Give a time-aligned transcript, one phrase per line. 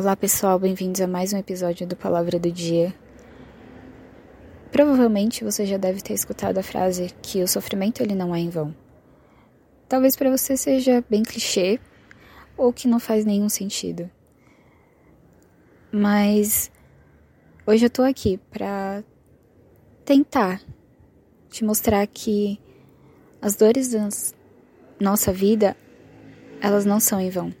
[0.00, 2.94] Olá pessoal, bem-vindos a mais um episódio do Palavra do Dia.
[4.70, 8.48] Provavelmente você já deve ter escutado a frase que o sofrimento ele não é em
[8.48, 8.72] vão.
[9.88, 11.80] Talvez para você seja bem clichê
[12.56, 14.08] ou que não faz nenhum sentido.
[15.90, 16.70] Mas
[17.66, 19.02] hoje eu tô aqui para
[20.04, 20.62] tentar
[21.50, 22.60] te mostrar que
[23.42, 24.08] as dores da
[25.00, 25.76] nossa vida,
[26.60, 27.52] elas não são em vão.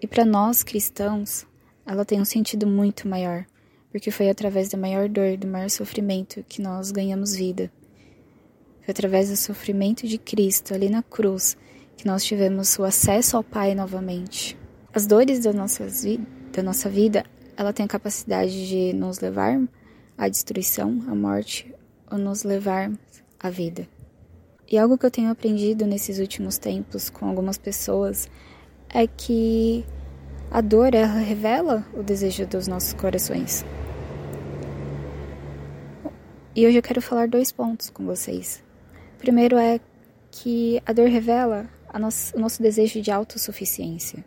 [0.00, 1.44] E para nós cristãos,
[1.86, 3.46] ela tem um sentido muito maior,
[3.90, 7.70] porque foi através da maior dor, do maior sofrimento que nós ganhamos vida.
[8.82, 11.56] Foi através do sofrimento de Cristo ali na cruz
[11.96, 14.58] que nós tivemos o acesso ao Pai novamente.
[14.92, 15.86] As dores da nossa,
[16.52, 17.24] da nossa vida,
[17.56, 19.60] ela tem a capacidade de nos levar
[20.16, 21.74] à destruição, à morte,
[22.10, 22.92] ou nos levar
[23.38, 23.88] à vida.
[24.70, 28.28] E algo que eu tenho aprendido nesses últimos tempos com algumas pessoas
[28.88, 29.84] é que
[30.50, 33.64] a dor ela revela o desejo dos nossos corações.
[36.54, 38.62] E hoje eu quero falar dois pontos com vocês.
[39.14, 39.78] O primeiro é
[40.30, 44.24] que a dor revela a nosso, o nosso desejo de autossuficiência.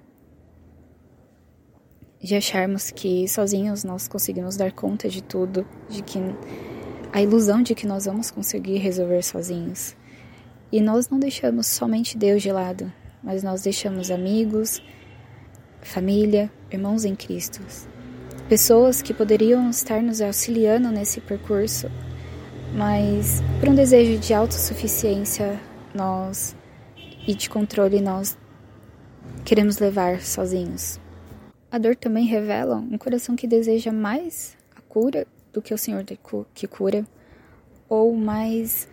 [2.22, 6.20] De acharmos que sozinhos nós conseguimos dar conta de tudo, de que
[7.12, 9.96] a ilusão de que nós vamos conseguir resolver sozinhos.
[10.72, 12.92] E nós não deixamos somente Deus de lado,
[13.24, 14.84] mas nós deixamos amigos,
[15.82, 17.62] família, irmãos em Cristo,
[18.48, 21.90] pessoas que poderiam estar nos auxiliando nesse percurso,
[22.74, 25.60] mas por um desejo de autossuficiência
[25.94, 26.56] nós
[27.28, 28.38] e de controle nós
[29.46, 31.00] queremos levar sozinhos.
[31.72, 36.04] A dor também revela um coração que deseja mais a cura do que o Senhor
[36.54, 37.06] que cura,
[37.88, 38.88] ou mais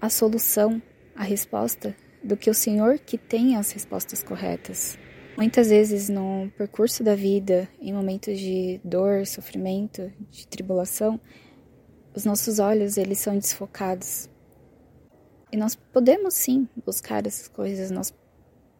[0.00, 0.80] a solução,
[1.14, 4.98] a resposta, do que o Senhor que tem as respostas corretas.
[5.36, 11.20] Muitas vezes no percurso da vida, em momentos de dor, sofrimento, de tribulação,
[12.14, 14.30] os nossos olhos eles são desfocados.
[15.52, 18.14] E nós podemos sim buscar essas coisas, nós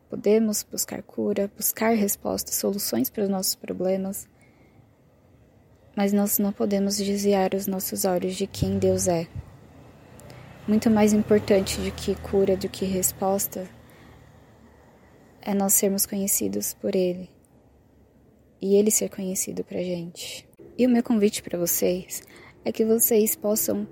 [0.08, 4.26] podemos buscar cura, buscar respostas, soluções para os nossos problemas.
[5.94, 9.28] Mas nós não podemos desviar os nossos olhos de quem Deus é.
[10.66, 13.68] Muito mais importante do que cura, do que resposta,
[15.46, 17.30] é nós sermos conhecidos por Ele
[18.60, 20.46] e Ele ser conhecido pra gente.
[20.76, 22.24] E o meu convite para vocês
[22.64, 23.86] é que vocês possam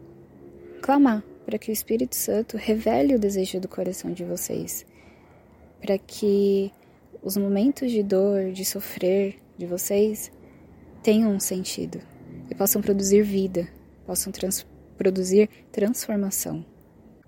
[0.83, 4.85] clamar para que o Espírito Santo revele o desejo do coração de vocês,
[5.81, 6.73] para que
[7.23, 10.33] os momentos de dor, de sofrer de vocês
[11.05, 12.01] tenham um sentido
[12.51, 13.69] e possam produzir vida,
[14.05, 14.67] possam trans
[14.99, 16.67] produzir transformação.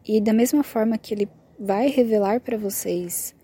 [0.04, 1.28] E da mesma forma que ele
[1.58, 3.35] vai revelar para vocês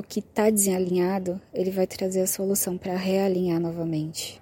[0.00, 4.40] o que está desalinhado, ele vai trazer a solução para realinhar novamente.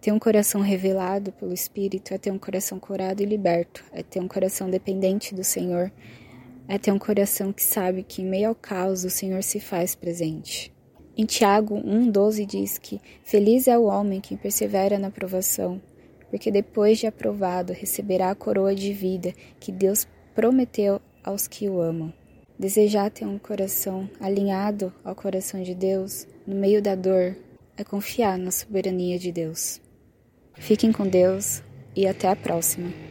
[0.00, 4.18] Ter um coração revelado pelo Espírito é ter um coração curado e liberto, é ter
[4.18, 5.92] um coração dependente do Senhor,
[6.66, 9.94] é ter um coração que sabe que em meio ao caos o Senhor se faz
[9.94, 10.74] presente.
[11.16, 15.80] Em Tiago 1,12 diz que feliz é o homem que persevera na provação,
[16.30, 21.80] porque depois de aprovado receberá a coroa de vida que Deus prometeu aos que o
[21.80, 22.12] amam.
[22.58, 27.36] Desejar ter um coração alinhado ao coração de Deus no meio da dor
[27.76, 29.80] é confiar na soberania de Deus.
[30.54, 31.62] Fiquem com Deus
[31.94, 33.07] e até a próxima.